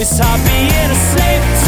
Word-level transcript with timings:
It's 0.00 0.18
hard 0.18 0.40
being 0.46 0.90
a 0.90 0.94
slave 0.94 1.59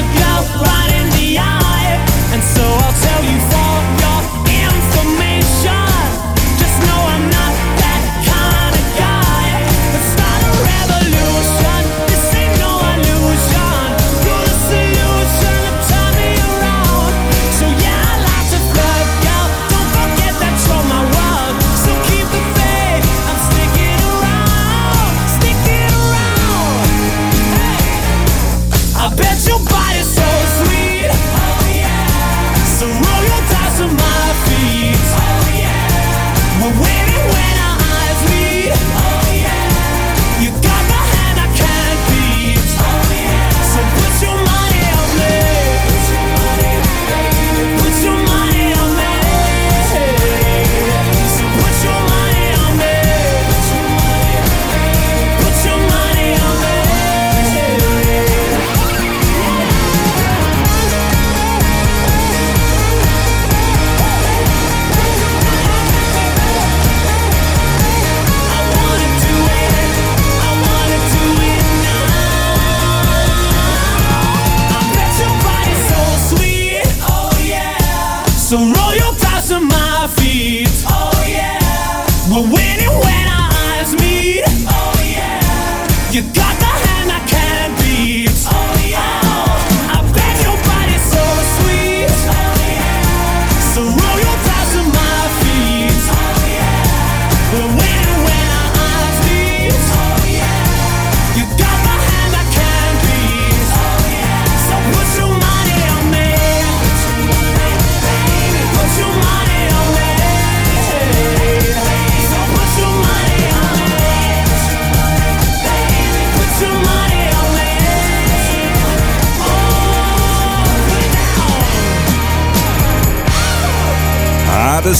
to 0.00 0.04
look 0.04 0.27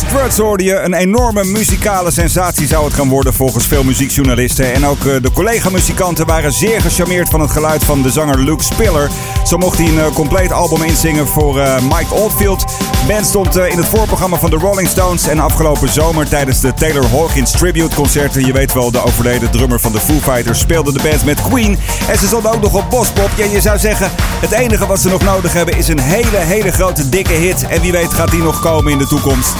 Struts 0.08 0.38
hoorde. 0.38 0.80
Een 0.80 0.94
enorme 0.94 1.44
muzikale 1.44 2.10
sensatie 2.10 2.66
zou 2.66 2.84
het 2.84 2.94
gaan 2.94 3.08
worden 3.08 3.34
volgens 3.34 3.66
veel 3.66 3.84
muziekjournalisten. 3.84 4.74
En 4.74 4.86
ook 4.86 5.04
eh, 5.04 5.14
de 5.22 5.32
collega-muzikanten 5.32 6.26
waren 6.26 6.52
zeer 6.52 6.80
gecharmeerd 6.80 7.28
van 7.28 7.40
het 7.40 7.50
geluid 7.50 7.84
van 7.84 8.02
de 8.02 8.10
zanger 8.10 8.38
Luke 8.38 8.64
Spiller. 8.64 9.10
Zo 9.44 9.56
mocht 9.58 9.78
hij 9.78 9.86
een 9.86 9.98
eh, 9.98 10.14
compleet 10.14 10.52
album 10.52 10.82
insingen 10.82 11.26
voor 11.26 11.60
eh, 11.60 11.82
Mike 11.82 12.14
Oldfield. 12.14 12.60
De 12.60 13.06
band 13.08 13.26
stond 13.26 13.56
in 13.56 13.76
het 13.76 13.86
voorprogramma 13.86 14.36
van 14.36 14.50
de 14.50 14.56
Rolling 14.56 14.88
Stones. 14.88 15.28
En 15.28 15.38
afgelopen 15.38 15.88
zomer 15.88 16.28
tijdens 16.28 16.60
de 16.60 16.74
Taylor 16.74 17.06
Hawkins 17.06 17.50
Tribute 17.50 17.94
concerten, 17.94 18.46
je 18.46 18.52
weet 18.52 18.72
wel, 18.72 18.90
de 18.90 19.04
overleden 19.04 19.50
drummer 19.50 19.80
van 19.80 19.92
de 19.92 20.00
Foo 20.00 20.32
Fighters, 20.32 20.58
speelde 20.58 20.92
de 20.92 21.02
band 21.02 21.24
met 21.24 21.42
Queen. 21.42 21.78
En 22.08 22.18
ze 22.18 22.26
stonden 22.26 22.52
ook 22.52 22.62
nog 22.62 22.74
op 22.74 22.90
Bospop. 22.90 23.30
Ja, 23.36 23.44
je 23.44 23.60
zou 23.60 23.78
zeggen, 23.78 24.10
het 24.40 24.52
enige 24.52 24.86
wat 24.86 25.00
ze 25.00 25.08
nog 25.08 25.22
nodig 25.22 25.52
hebben 25.52 25.76
is 25.76 25.88
een 25.88 26.00
hele, 26.00 26.36
hele 26.36 26.72
grote, 26.72 27.08
dikke 27.08 27.32
hit. 27.32 27.66
En 27.66 27.80
wie 27.80 27.92
weet 27.92 28.14
gaat 28.14 28.30
die 28.30 28.42
nog 28.42 28.60
komen 28.60 28.92
in 28.92 28.98
de 28.98 29.06
toekomst. 29.06 29.54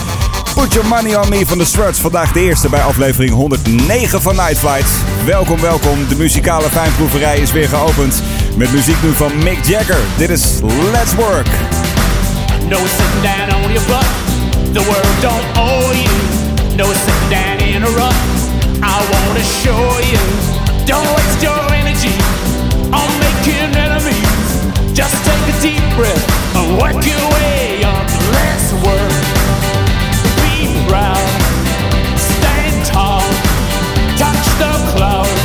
Put 0.58 0.72
Your 0.72 0.88
Money 0.88 1.14
On 1.14 1.28
Me 1.28 1.46
van 1.46 1.58
de 1.58 1.64
Struts. 1.64 2.00
Vandaag 2.00 2.32
de 2.32 2.40
eerste 2.40 2.68
bij 2.68 2.82
aflevering 2.82 3.32
109 3.32 4.22
van 4.22 4.36
Night 4.36 4.58
Flight. 4.58 4.90
Welkom, 5.24 5.60
welkom. 5.60 6.08
De 6.08 6.16
muzikale 6.16 6.68
fijnproeverij 6.68 7.38
is 7.38 7.52
weer 7.52 7.68
geopend. 7.68 8.22
Met 8.56 8.72
muziek 8.72 9.02
nu 9.02 9.12
van 9.12 9.38
Mick 9.42 9.64
Jagger. 9.64 10.00
Dit 10.16 10.30
is 10.30 10.60
Let's 10.92 11.14
Work. 11.14 11.46
No 12.68 12.76
sitting 12.76 13.22
down 13.22 13.64
on 13.64 13.72
your 13.72 13.86
butt. 13.86 14.06
The 14.72 14.82
world 14.84 15.20
don't 15.20 15.58
owe 15.58 15.96
you. 15.96 16.16
No 16.76 16.84
sitting 16.84 17.30
down 17.30 17.74
in 17.74 17.82
a 17.82 17.90
rut. 17.90 18.18
I 18.82 18.96
wanna 19.10 19.44
show 19.62 19.98
you. 20.10 20.22
Don't 20.84 21.08
waste 21.16 21.40
your 21.40 21.72
energy 21.72 22.16
on 22.90 23.08
making 23.18 23.76
enemies. 23.76 24.50
Just 24.92 25.14
take 25.24 25.54
a 25.54 25.60
deep 25.60 25.96
breath 25.96 26.56
and 26.56 26.78
work 26.80 27.04
your 27.06 27.24
way 27.30 27.84
up. 27.84 28.06
Let's 28.32 28.72
work. 28.86 29.47
Proud. 30.88 31.28
Stand 32.18 32.86
tall. 32.86 33.20
Touch 34.16 34.46
the 34.58 34.72
cloud. 34.96 35.37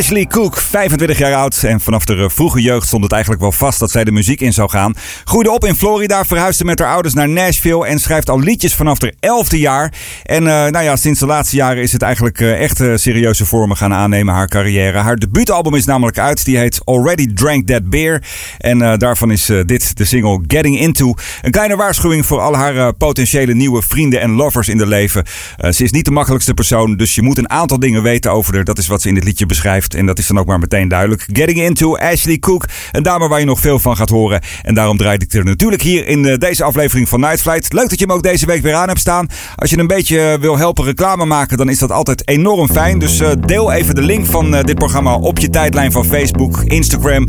Ashley 0.00 0.26
Cook, 0.26 0.56
25 0.56 1.18
jaar 1.18 1.34
oud. 1.34 1.62
En 1.62 1.80
vanaf 1.80 2.04
de 2.04 2.30
vroege 2.30 2.60
jeugd 2.60 2.86
stond 2.86 3.02
het 3.02 3.12
eigenlijk 3.12 3.42
wel 3.42 3.52
vast 3.52 3.78
dat 3.78 3.90
zij 3.90 4.04
de 4.04 4.12
muziek 4.12 4.40
in 4.40 4.52
zou 4.52 4.70
gaan. 4.70 4.94
Groeide 5.24 5.50
op 5.50 5.64
in 5.64 5.74
Florida, 5.74 6.24
verhuisde 6.24 6.64
met 6.64 6.78
haar 6.78 6.92
ouders 6.92 7.14
naar 7.14 7.28
Nashville. 7.28 7.86
En 7.86 7.98
schrijft 7.98 8.30
al 8.30 8.40
liedjes 8.40 8.74
vanaf 8.74 9.00
haar 9.00 9.12
11e 9.12 9.56
jaar. 9.56 9.92
En 10.22 10.46
eh, 10.46 10.70
nou 10.70 10.84
ja, 10.84 10.96
sinds 10.96 11.20
de 11.20 11.26
laatste 11.26 11.56
jaren 11.56 11.82
is 11.82 11.92
het 11.92 12.02
eigenlijk 12.02 12.40
eh, 12.40 12.62
echt 12.62 12.80
eh, 12.80 12.92
serieuze 12.94 13.46
vormen 13.46 13.76
gaan 13.76 13.92
aannemen, 13.92 14.34
haar 14.34 14.48
carrière. 14.48 14.98
Haar 14.98 15.16
debuutalbum 15.16 15.74
is 15.74 15.84
namelijk 15.84 16.18
uit. 16.18 16.44
Die 16.44 16.58
heet 16.58 16.80
Already 16.84 17.26
Drank 17.34 17.66
That 17.66 17.90
Beer. 17.90 18.22
En 18.58 18.98
daarvan 18.98 19.30
is 19.30 19.46
dit 19.66 19.96
de 19.96 20.04
single 20.04 20.40
Getting 20.46 20.78
Into. 20.78 21.14
Een 21.42 21.50
kleine 21.50 21.76
waarschuwing 21.76 22.26
voor 22.26 22.40
al 22.40 22.56
haar 22.56 22.92
potentiële 22.92 23.54
nieuwe 23.54 23.82
vrienden 23.82 24.20
en 24.20 24.30
lovers 24.30 24.68
in 24.68 24.78
de 24.78 24.86
leven. 24.86 25.24
Ze 25.70 25.84
is 25.84 25.90
niet 25.90 26.04
de 26.04 26.10
makkelijkste 26.10 26.54
persoon, 26.54 26.96
dus 26.96 27.14
je 27.14 27.22
moet 27.22 27.38
een 27.38 27.50
aantal 27.50 27.78
dingen 27.78 28.02
weten 28.02 28.32
over 28.32 28.54
haar. 28.54 28.64
Dat 28.64 28.78
is 28.78 28.86
wat 28.86 29.02
ze 29.02 29.08
in 29.08 29.14
dit 29.14 29.24
liedje 29.24 29.46
beschrijft. 29.46 29.89
En 29.94 30.06
dat 30.06 30.18
is 30.18 30.26
dan 30.26 30.38
ook 30.38 30.46
maar 30.46 30.58
meteen 30.58 30.88
duidelijk. 30.88 31.26
Getting 31.32 31.58
Into, 31.58 31.96
Ashley 31.96 32.38
Cook. 32.38 32.64
Een 32.92 33.02
dame 33.02 33.28
waar 33.28 33.40
je 33.40 33.46
nog 33.46 33.60
veel 33.60 33.78
van 33.78 33.96
gaat 33.96 34.08
horen. 34.08 34.40
En 34.62 34.74
daarom 34.74 34.96
draait 34.96 35.22
ik 35.22 35.32
er 35.32 35.44
natuurlijk 35.44 35.82
hier 35.82 36.06
in 36.06 36.26
eh, 36.26 36.38
deze 36.38 36.64
aflevering 36.64 37.08
van 37.08 37.20
Night 37.20 37.40
Flight. 37.40 37.72
Leuk 37.72 37.88
dat 37.88 37.98
je 37.98 38.04
hem 38.04 38.14
ook 38.14 38.22
deze 38.22 38.46
week 38.46 38.62
weer 38.62 38.74
aan 38.74 38.88
hebt 38.88 39.00
staan. 39.00 39.26
Als 39.56 39.70
je 39.70 39.78
een 39.78 39.86
beetje 39.86 40.36
wil 40.40 40.58
helpen 40.58 40.84
reclame 40.84 41.24
maken, 41.24 41.56
dan 41.56 41.68
is 41.68 41.78
dat 41.78 41.92
altijd 41.92 42.28
enorm 42.28 42.70
fijn. 42.70 42.98
Dus 42.98 43.20
eh, 43.20 43.30
deel 43.46 43.72
even 43.72 43.94
de 43.94 44.02
link 44.02 44.26
van 44.26 44.54
eh, 44.54 44.64
dit 44.64 44.78
programma 44.78 45.14
op 45.14 45.38
je 45.38 45.50
tijdlijn 45.50 45.92
van 45.92 46.04
Facebook, 46.04 46.62
Instagram, 46.64 47.28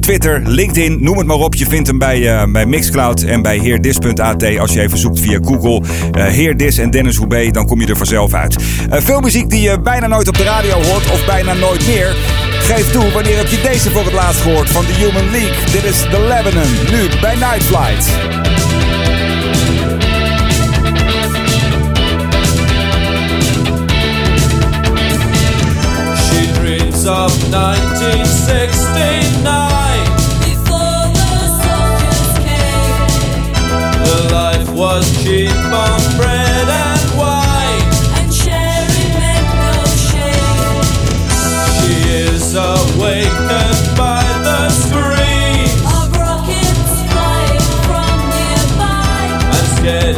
Twitter, 0.00 0.42
LinkedIn. 0.44 1.02
Noem 1.02 1.18
het 1.18 1.26
maar 1.26 1.36
op. 1.36 1.54
Je 1.54 1.66
vindt 1.66 1.88
hem 1.88 1.98
bij, 1.98 2.48
bij 2.50 2.66
Mixcloud 2.66 3.22
en 3.22 3.42
bij 3.42 3.58
heerdis.at. 3.58 4.58
Als 4.58 4.72
je 4.72 4.80
even 4.80 4.98
zoekt 4.98 5.20
via 5.20 5.38
Google 5.42 5.82
Heerdis 6.12 6.78
en 6.78 6.90
Dennis 6.90 7.16
Hoebe, 7.16 7.50
dan 7.50 7.66
kom 7.66 7.80
je 7.80 7.86
er 7.86 7.96
vanzelf 7.96 8.34
uit. 8.34 8.56
Veel 8.90 9.20
muziek 9.20 9.50
die 9.50 9.60
je 9.60 9.80
bijna 9.80 10.06
nooit 10.06 10.28
op 10.28 10.36
de 10.36 10.42
radio 10.42 10.74
hoort 10.74 11.10
of 11.10 11.26
bijna 11.26 11.54
nooit 11.54 11.86
meer. 11.88 12.16
Geef 12.50 12.90
toe, 12.90 13.12
wanneer 13.12 13.36
heb 13.36 13.46
je 13.46 13.60
deze 13.60 13.90
voor 13.90 14.04
het 14.04 14.12
laatst 14.12 14.40
gehoord 14.40 14.70
van 14.70 14.86
The 14.86 14.92
Human 14.92 15.30
League? 15.30 15.70
Dit 15.72 15.84
is 15.84 15.98
The 15.98 16.20
Lebanon, 16.20 16.72
nu 16.90 17.08
bij 17.20 17.34
Night 17.34 17.62
Flight. 17.62 18.04
She 26.24 26.52
dreams 26.52 27.06
of 27.06 27.50
1969. 27.50 29.46
Before 30.44 31.10
the 31.12 31.30
soldiers 31.62 32.32
came, 32.44 33.06
The 34.04 34.20
life 34.34 34.70
was 34.72 35.04
cheap 35.22 35.72
on 35.72 36.16
bread 36.16 36.37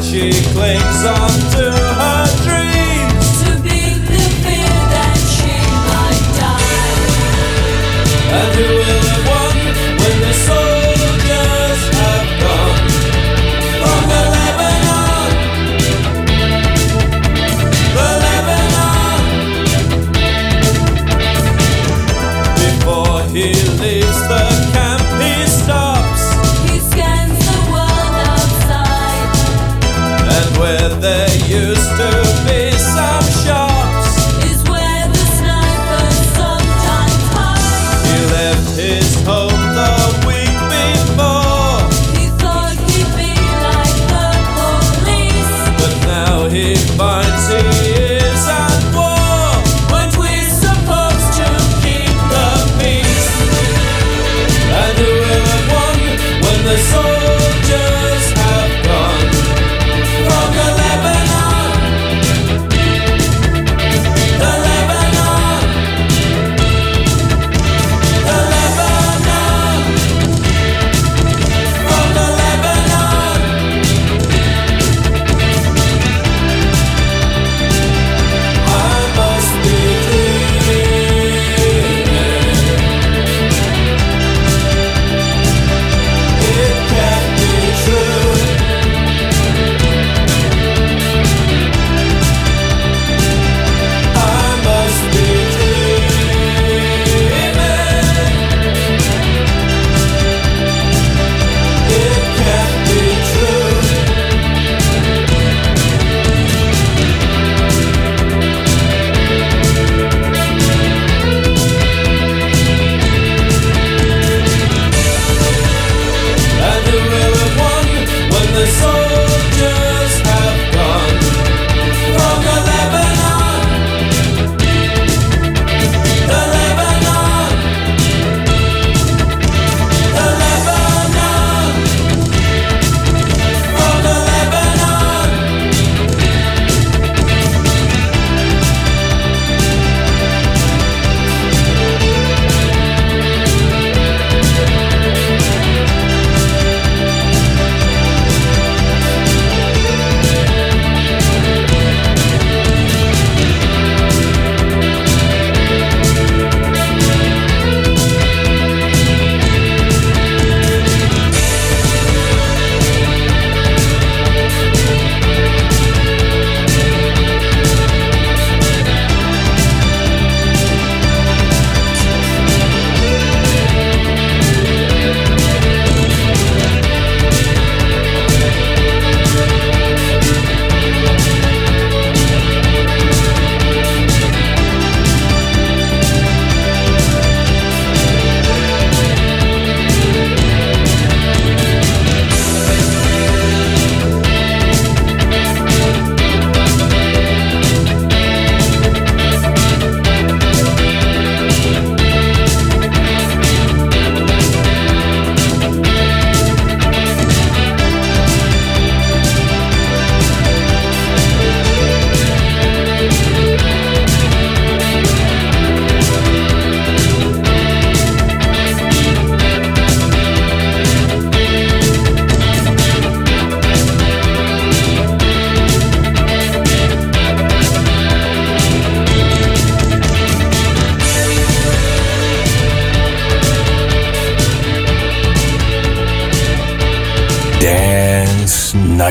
she 0.03 0.31
clings 0.53 1.05
on 1.05 1.50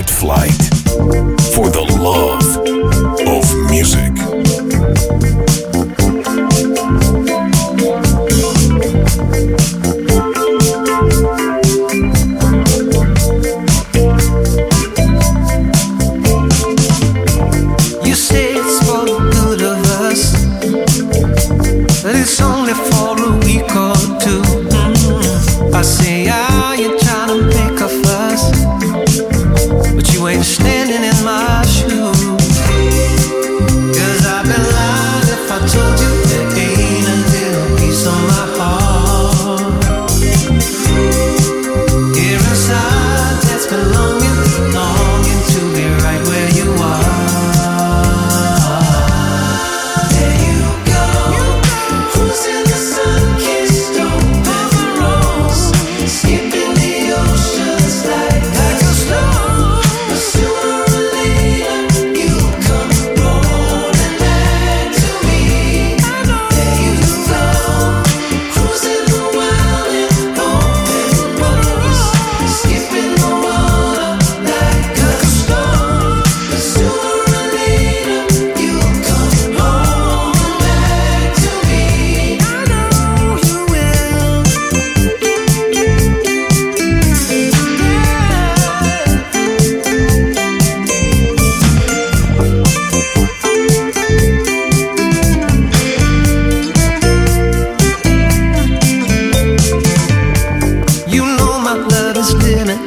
Flight. 0.07 0.51
For 1.55 1.69
the 1.69 1.81
love 1.99 2.48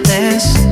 is 0.01 0.72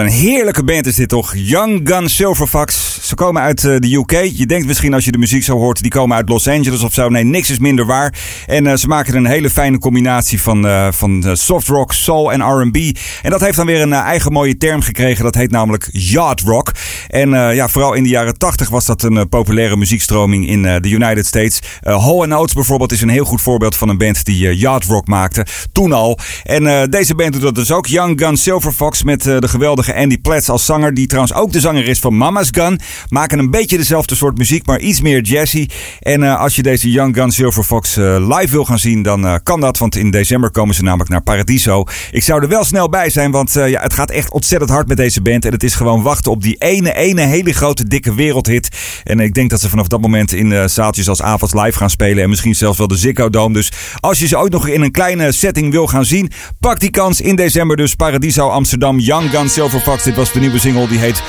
heerlijke 0.00 0.64
band 0.64 0.86
is 0.86 0.94
dit 0.94 1.08
toch? 1.08 1.32
Young 1.36 1.80
Gun 1.84 2.08
Silverfox. 2.08 2.98
Ze 3.02 3.14
komen 3.14 3.42
uit 3.42 3.64
eh, 3.64 3.76
de 3.78 3.94
UK. 3.94 4.10
Je 4.36 4.46
denkt 4.46 4.66
misschien 4.66 4.94
als 4.94 5.04
je 5.04 5.12
de 5.12 5.18
muziek 5.18 5.42
zo 5.42 5.56
hoort, 5.56 5.82
die 5.82 5.90
komen 5.90 6.16
uit 6.16 6.28
Los 6.28 6.48
Angeles 6.48 6.82
of 6.82 6.92
zo. 6.92 7.08
Nee, 7.08 7.24
niks 7.24 7.50
is 7.50 7.58
minder 7.58 7.86
waar. 7.86 8.14
En 8.46 8.64
uh, 8.64 8.74
ze 8.74 8.86
maken 8.86 9.16
een 9.16 9.26
hele 9.26 9.50
fijne 9.50 9.78
combinatie 9.78 10.42
van, 10.42 10.66
uh, 10.66 10.88
van 10.90 11.24
soft 11.32 11.66
rock, 11.66 11.92
soul 11.92 12.32
en 12.32 12.40
R&B. 12.40 12.76
En 13.22 13.30
dat 13.30 13.40
heeft 13.40 13.56
dan 13.56 13.66
weer 13.66 13.80
een 13.80 13.92
eigen 13.92 14.32
mooie 14.32 14.56
term 14.56 14.80
gekregen. 14.80 15.24
Dat 15.24 15.34
heet 15.34 15.50
namelijk 15.50 15.88
yacht 15.92 16.40
rock. 16.40 16.72
En 17.08 17.30
ja, 17.30 17.68
vooral 17.68 17.94
in 17.94 18.02
de 18.02 18.08
jaren 18.08 18.38
80 18.38 18.68
was 18.68 18.86
dat 18.86 19.02
een 19.02 19.28
populaire 19.28 19.76
muziekstroming 19.76 20.48
in 20.48 20.62
de 20.62 20.88
United 20.88 21.26
States. 21.26 21.60
Hall 21.80 22.32
Oates 22.32 22.54
bijvoorbeeld 22.54 22.92
is 22.92 23.00
een 23.00 23.08
heel 23.08 23.24
goed 23.24 23.42
voorbeeld 23.42 23.76
van 23.76 23.88
een 23.88 23.98
band 23.98 24.24
die 24.24 24.56
yacht 24.56 24.84
rock 24.84 25.06
maakte. 25.06 25.46
Toen 25.72 25.92
al. 25.92 26.18
En 26.44 26.90
deze 26.90 27.14
band 27.14 27.32
doet 27.32 27.42
dat 27.42 27.54
dus 27.54 27.72
ook. 27.72 27.86
Young 27.86 28.20
Gun 28.20 28.36
Silverfox 28.36 29.02
met 29.02 29.22
de 29.22 29.48
geweldige 29.48 29.83
Andy 29.92 30.18
Platts 30.18 30.48
als 30.48 30.64
zanger. 30.64 30.94
Die 30.94 31.06
trouwens 31.06 31.34
ook 31.34 31.52
de 31.52 31.60
zanger 31.60 31.88
is 31.88 31.98
van 31.98 32.16
Mama's 32.16 32.48
Gun. 32.50 32.80
Maken 33.08 33.38
een 33.38 33.50
beetje 33.50 33.76
dezelfde 33.76 34.14
soort 34.14 34.38
muziek, 34.38 34.66
maar 34.66 34.80
iets 34.80 35.00
meer 35.00 35.20
jazzy. 35.20 35.68
En 36.00 36.22
uh, 36.22 36.40
als 36.40 36.56
je 36.56 36.62
deze 36.62 36.90
Young 36.90 37.16
Gun 37.16 37.30
Silver 37.30 37.64
Fox 37.64 37.96
uh, 37.96 38.36
live 38.36 38.50
wil 38.50 38.64
gaan 38.64 38.78
zien, 38.78 39.02
dan 39.02 39.24
uh, 39.24 39.34
kan 39.42 39.60
dat. 39.60 39.78
Want 39.78 39.96
in 39.96 40.10
december 40.10 40.50
komen 40.50 40.74
ze 40.74 40.82
namelijk 40.82 41.10
naar 41.10 41.22
Paradiso. 41.22 41.84
Ik 42.10 42.22
zou 42.22 42.42
er 42.42 42.48
wel 42.48 42.64
snel 42.64 42.88
bij 42.88 43.10
zijn, 43.10 43.30
want 43.30 43.52
ja, 43.52 43.82
het 43.82 43.92
gaat 43.92 44.10
echt 44.10 44.32
ontzettend 44.32 44.70
hard 44.70 44.88
met 44.88 44.96
deze 44.96 45.22
band. 45.22 45.44
En 45.44 45.52
het 45.52 45.62
is 45.62 45.74
gewoon 45.74 46.02
wachten 46.02 46.30
op 46.30 46.42
die 46.42 46.56
ene, 46.58 46.94
ene 46.94 47.20
hele 47.20 47.52
grote, 47.52 47.88
dikke 47.88 48.14
wereldhit. 48.14 48.68
En 49.04 49.20
ik 49.20 49.34
denk 49.34 49.50
dat 49.50 49.60
ze 49.60 49.68
vanaf 49.68 49.88
dat 49.88 50.00
moment 50.00 50.32
in 50.32 50.68
zaaltjes 50.70 51.08
als 51.08 51.22
Avonds 51.22 51.54
live 51.54 51.78
gaan 51.78 51.90
spelen. 51.90 52.22
En 52.22 52.28
misschien 52.28 52.54
zelfs 52.54 52.78
wel 52.78 52.88
de 52.88 52.96
Ziggo. 52.96 53.28
Dus 53.52 53.72
als 54.00 54.18
je 54.18 54.26
ze 54.26 54.36
ook 54.36 54.50
nog 54.50 54.68
in 54.68 54.82
een 54.82 54.90
kleine 54.90 55.32
setting 55.32 55.70
wil 55.70 55.86
gaan 55.86 56.04
zien, 56.04 56.30
pak 56.60 56.80
die 56.80 56.90
kans 56.90 57.20
in 57.20 57.36
december. 57.36 57.76
Dus 57.76 57.94
Paradiso 57.94 58.48
Amsterdam, 58.48 58.98
Young 58.98 59.30
Gun 59.30 59.48
Silver 59.48 59.63
Fox. 59.70 60.02
Dit 60.02 60.14
was 60.14 60.32
de 60.32 60.40
nieuwe 60.40 60.58
single, 60.58 60.88
die 60.88 60.98
heet 60.98 61.22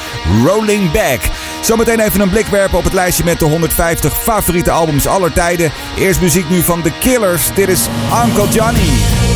Rolling 0.46 0.92
Back. 0.92 1.20
Zometeen 1.62 2.00
even 2.00 2.20
een 2.20 2.30
blik 2.30 2.48
werpen 2.48 2.78
op 2.78 2.84
het 2.84 2.94
lijstje 2.94 3.24
met 3.24 3.40
de 3.40 3.46
150 3.46 4.22
favoriete 4.22 4.72
albums 4.72 5.08
aller 5.08 5.34
tijden. 5.34 5.72
Eerst 5.98 6.22
muziek 6.22 6.50
nu 6.50 6.62
van 6.62 6.82
The 6.82 6.92
Killers. 7.00 7.50
Dit 7.54 7.70
is 7.70 7.88
Uncle 8.26 8.48
Johnny. 8.50 9.35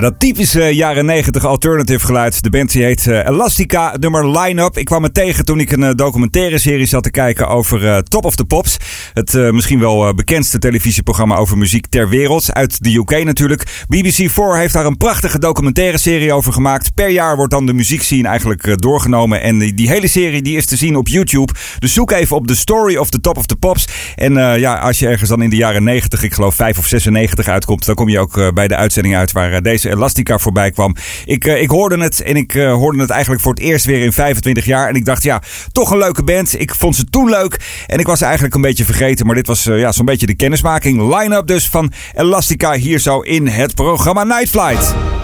Dat 0.00 0.20
typische 0.20 0.74
jaren 0.74 1.04
90 1.04 1.44
alternative 1.44 2.06
geluid. 2.06 2.42
De 2.42 2.50
band 2.50 2.72
die 2.72 2.82
heet 2.82 3.06
eh, 3.06 3.26
Elastica, 3.26 3.96
nummer 4.00 4.38
Line 4.38 4.62
Up. 4.62 4.78
Ik 4.78 4.84
kwam 4.84 5.02
het 5.02 5.14
tegen 5.14 5.44
toen 5.44 5.60
ik 5.60 5.72
een 5.72 5.82
eh, 5.82 5.94
documentaire 5.94 6.58
serie 6.58 6.86
zat 6.86 7.02
te 7.02 7.10
kijken 7.10 7.48
over 7.48 7.86
eh, 7.86 7.98
Top 7.98 8.24
of 8.24 8.36
the 8.36 8.44
Pops. 8.44 8.76
Het 9.12 9.32
misschien 9.32 9.80
wel 9.80 10.14
bekendste 10.14 10.58
televisieprogramma 10.58 11.36
over 11.36 11.58
muziek 11.58 11.86
ter 11.86 12.08
wereld. 12.08 12.52
Uit 12.52 12.84
de 12.84 12.94
UK 12.94 13.24
natuurlijk. 13.24 13.84
BBC 13.88 14.30
4 14.30 14.56
heeft 14.56 14.72
daar 14.72 14.86
een 14.86 14.96
prachtige 14.96 15.38
documentaire 15.38 15.98
serie 15.98 16.32
over 16.32 16.52
gemaakt. 16.52 16.94
Per 16.94 17.08
jaar 17.08 17.36
wordt 17.36 17.52
dan 17.52 17.66
de 17.66 17.72
muziekscene 17.72 18.28
eigenlijk 18.28 18.82
doorgenomen. 18.82 19.42
En 19.42 19.58
die, 19.58 19.88
hele 19.88 20.08
serie 20.08 20.42
die 20.42 20.56
is 20.56 20.66
te 20.66 20.76
zien 20.76 20.96
op 20.96 21.08
YouTube. 21.08 21.52
Dus 21.78 21.92
zoek 21.92 22.10
even 22.10 22.36
op 22.36 22.46
The 22.46 22.56
Story 22.56 22.96
of 22.96 23.10
the 23.10 23.20
Top 23.20 23.36
of 23.36 23.46
the 23.46 23.56
Pops. 23.56 23.88
En 24.14 24.34
ja, 24.58 24.78
als 24.78 24.98
je 24.98 25.08
ergens 25.08 25.30
dan 25.30 25.42
in 25.42 25.50
de 25.50 25.56
jaren 25.56 25.84
90, 25.84 26.22
ik 26.22 26.34
geloof 26.34 26.54
5 26.54 26.78
of 26.78 26.86
96 26.86 27.48
uitkomt, 27.48 27.86
dan 27.86 27.94
kom 27.94 28.08
je 28.08 28.18
ook 28.18 28.54
bij 28.54 28.68
de 28.68 28.76
uitzending 28.76 29.16
uit 29.16 29.32
waar 29.32 29.62
deze 29.62 29.87
Elastica 29.88 30.38
voorbij 30.38 30.70
kwam. 30.70 30.96
Ik, 31.24 31.44
eh, 31.44 31.62
ik 31.62 31.70
hoorde 31.70 31.98
het 31.98 32.20
en 32.20 32.36
ik 32.36 32.54
eh, 32.54 32.72
hoorde 32.72 33.00
het 33.00 33.10
eigenlijk 33.10 33.42
voor 33.42 33.52
het 33.52 33.62
eerst 33.62 33.84
weer 33.84 34.02
in 34.02 34.12
25 34.12 34.64
jaar. 34.64 34.88
En 34.88 34.94
ik 34.94 35.04
dacht, 35.04 35.22
ja, 35.22 35.42
toch 35.72 35.90
een 35.90 35.98
leuke 35.98 36.22
band. 36.22 36.60
Ik 36.60 36.74
vond 36.74 36.96
ze 36.96 37.04
toen 37.04 37.30
leuk 37.30 37.84
en 37.86 37.98
ik 37.98 38.06
was 38.06 38.20
eigenlijk 38.20 38.54
een 38.54 38.60
beetje 38.60 38.84
vergeten. 38.84 39.26
Maar 39.26 39.34
dit 39.34 39.46
was 39.46 39.66
eh, 39.66 39.78
ja, 39.78 39.92
zo'n 39.92 40.04
beetje 40.04 40.26
de 40.26 40.36
kennismaking. 40.36 41.16
Line-up 41.16 41.46
dus 41.46 41.68
van 41.68 41.92
Elastica 42.14 42.72
hier 42.72 42.98
zo 42.98 43.20
in 43.20 43.46
het 43.48 43.74
programma 43.74 44.24
Night 44.24 44.48
Flight. 44.48 45.17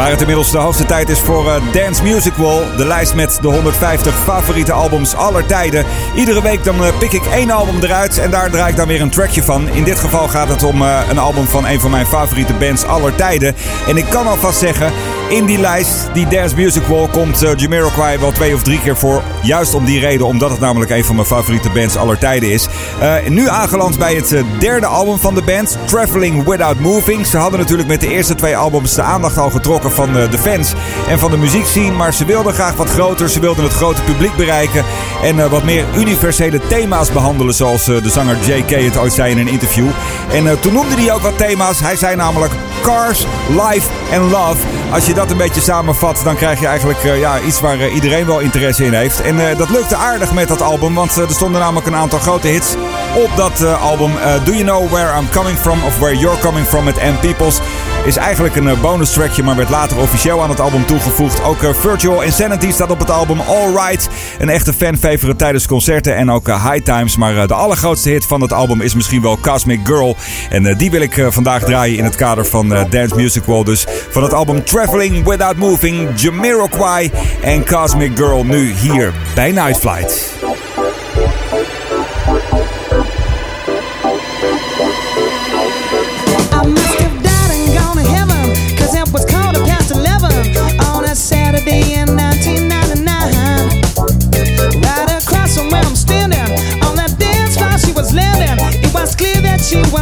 Waar 0.00 0.10
het 0.10 0.20
inmiddels 0.20 0.50
de 0.50 0.58
hoogste 0.58 0.84
tijd 0.84 1.08
is 1.08 1.20
voor 1.20 1.48
eh, 1.48 1.62
Dance 1.72 2.02
Music 2.02 2.32
Wall. 2.34 2.76
De 2.76 2.86
lijst 2.86 3.14
met 3.14 3.38
de 3.40 3.48
150 3.48 4.14
favoriete 4.14 4.72
albums 4.72 5.14
aller 5.14 5.46
tijden. 5.46 5.84
Iedere 6.14 6.42
week 6.42 6.64
dan 6.64 6.84
eh, 6.84 6.98
pik 6.98 7.12
ik 7.12 7.24
één 7.24 7.50
album 7.50 7.82
eruit 7.82 8.18
en 8.18 8.30
daar 8.30 8.50
draai 8.50 8.70
ik 8.70 8.76
dan 8.76 8.88
weer 8.88 9.00
een 9.00 9.10
trackje 9.10 9.42
van. 9.42 9.68
In 9.68 9.84
dit 9.84 9.98
geval 9.98 10.28
gaat 10.28 10.48
het 10.48 10.62
om 10.62 10.82
eh, 10.82 11.00
een 11.10 11.18
album 11.18 11.46
van 11.46 11.66
een 11.66 11.80
van 11.80 11.90
mijn 11.90 12.06
favoriete 12.06 12.54
bands 12.54 12.84
aller 12.84 13.14
tijden. 13.14 13.54
En 13.86 13.96
ik 13.96 14.04
kan 14.04 14.26
alvast 14.26 14.58
zeggen, 14.58 14.92
in 15.30 15.46
die 15.46 15.58
lijst, 15.58 16.08
die 16.12 16.28
Dance 16.28 16.56
Music 16.56 16.82
Wall, 16.82 17.08
komt 17.08 17.42
uh, 17.42 17.50
Jamiroquai 17.56 18.18
wel 18.18 18.32
twee 18.32 18.54
of 18.54 18.62
drie 18.62 18.80
keer 18.80 18.96
voor. 18.96 19.22
Juist 19.42 19.74
om 19.74 19.84
die 19.84 20.00
reden, 20.00 20.26
omdat 20.26 20.50
het 20.50 20.60
namelijk 20.60 20.90
een 20.90 21.04
van 21.04 21.14
mijn 21.14 21.26
favoriete 21.26 21.70
bands 21.70 21.96
aller 21.96 22.18
tijden 22.18 22.50
is. 22.50 22.68
Eh, 23.00 23.14
nu 23.28 23.48
aangeland 23.48 23.98
bij 23.98 24.14
het 24.14 24.32
eh, 24.32 24.42
derde 24.58 24.86
album 24.86 25.18
van 25.18 25.34
de 25.34 25.42
band, 25.42 25.78
Traveling 25.84 26.44
Without 26.44 26.78
Moving. 26.78 27.26
Ze 27.26 27.36
hadden 27.36 27.60
natuurlijk 27.60 27.88
met 27.88 28.00
de 28.00 28.08
eerste 28.08 28.34
twee 28.34 28.56
albums 28.56 28.94
de 28.94 29.02
aandacht 29.02 29.38
al 29.38 29.50
getrokken 29.50 29.92
van 29.92 30.12
de 30.12 30.38
fans 30.38 30.72
en 31.08 31.18
van 31.18 31.30
de 31.30 31.36
muziekscene. 31.36 31.96
Maar 31.96 32.14
ze 32.14 32.24
wilden 32.24 32.54
graag 32.54 32.74
wat 32.74 32.88
groter, 32.90 33.30
ze 33.30 33.40
wilden 33.40 33.64
het 33.64 33.72
grote 33.72 34.02
publiek 34.02 34.36
bereiken. 34.36 34.84
En 35.22 35.50
wat 35.50 35.64
meer 35.64 35.84
universele 35.96 36.60
thema's 36.68 37.12
behandelen, 37.12 37.54
zoals 37.54 37.84
de 37.84 38.10
zanger 38.10 38.36
J.K. 38.46 38.70
het 38.70 38.98
ooit 38.98 39.12
zei 39.12 39.30
in 39.30 39.38
een 39.38 39.48
interview. 39.48 39.88
En 40.32 40.60
toen 40.60 40.72
noemde 40.72 40.94
hij 40.94 41.12
ook 41.12 41.22
wat 41.22 41.38
thema's. 41.38 41.80
Hij 41.80 41.96
zei 41.96 42.16
namelijk 42.16 42.52
Cars, 42.82 43.26
Life 43.48 43.88
en 44.10 44.30
Love. 44.30 44.66
Als 44.92 45.06
je 45.06 45.14
dat 45.20 45.30
een 45.30 45.36
beetje 45.36 45.60
samenvat, 45.60 46.20
dan 46.24 46.36
krijg 46.36 46.60
je 46.60 46.66
eigenlijk 46.66 47.04
eh, 47.04 47.18
ja, 47.18 47.40
iets 47.40 47.60
waar 47.60 47.80
eh, 47.80 47.94
iedereen 47.94 48.26
wel 48.26 48.38
interesse 48.38 48.84
in 48.84 48.92
heeft. 48.92 49.20
En 49.20 49.48
eh, 49.48 49.58
dat 49.58 49.70
lukte 49.70 49.96
aardig 49.96 50.32
met 50.32 50.48
dat 50.48 50.62
album, 50.62 50.94
want 50.94 51.16
er 51.16 51.30
stonden 51.30 51.60
namelijk 51.60 51.86
een 51.86 51.94
aantal 51.94 52.18
grote 52.18 52.48
hits 52.48 52.74
op 53.14 53.30
dat 53.36 53.64
album. 53.64 54.10
Do 54.44 54.52
You 54.52 54.64
Know 54.64 54.90
Where 54.90 55.18
I'm 55.18 55.28
Coming 55.30 55.58
From 55.58 55.84
of 55.84 55.98
Where 55.98 56.18
You're 56.18 56.38
Coming 56.38 56.66
From 56.66 56.84
met 56.84 56.96
M. 56.96 57.18
Peoples. 57.20 57.60
Is 58.04 58.16
eigenlijk 58.16 58.56
een 58.56 58.68
eh, 58.68 58.80
bonus 58.80 59.12
trackje, 59.12 59.42
maar 59.42 59.56
werd 59.56 59.68
later 59.68 59.98
officieel 59.98 60.42
aan 60.42 60.50
het 60.50 60.60
album 60.60 60.86
toegevoegd. 60.86 61.42
Ook 61.42 61.62
eh, 61.62 61.74
Virtual 61.74 62.22
Insanity 62.22 62.70
staat 62.70 62.90
op 62.90 62.98
het 62.98 63.10
album 63.10 63.40
Alright. 63.40 64.08
Een 64.38 64.48
echte 64.48 64.72
fanfavorite 64.72 65.36
tijdens 65.36 65.66
concerten 65.66 66.16
en 66.16 66.30
ook 66.30 66.48
eh, 66.48 66.70
High 66.70 66.84
Times. 66.84 67.16
Maar 67.16 67.46
de 67.46 67.54
allergrootste 67.54 68.08
hit 68.08 68.26
van 68.26 68.40
het 68.40 68.52
album 68.52 68.80
is 68.80 68.94
misschien 68.94 69.22
wel 69.22 69.38
Cosmic 69.40 69.80
Girl. 69.84 70.16
En 70.50 70.76
die 70.76 70.90
wil 70.90 71.00
ik 71.00 71.26
vandaag 71.28 71.64
draaien 71.64 71.98
in 71.98 72.04
het 72.04 72.14
kader 72.14 72.46
van 72.46 72.68
Dance 72.68 73.14
Music 73.14 73.44
World. 73.44 73.66
Dus 73.66 73.86
van 74.10 74.22
het 74.22 74.32
album 74.32 74.64
Traveling 74.64 75.24
Without 75.24 75.56
Moving, 75.56 76.08
Jamiroquai 76.20 77.10
en 77.42 77.66
Cosmic 77.66 78.16
Girl 78.16 78.44
nu 78.44 78.72
hier 78.72 79.12
bij 79.34 79.52
Night 79.52 79.78
Flight. 79.78 80.38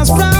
Let's. 0.08 0.37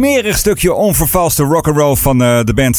Smerig 0.00 0.38
stukje 0.38 0.72
onvervalste 0.72 1.42
rock'n'roll 1.42 1.96
van 1.96 2.22
eh, 2.22 2.40
de 2.44 2.54
band 2.54 2.76